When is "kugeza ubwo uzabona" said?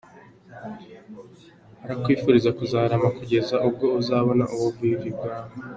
3.17-4.43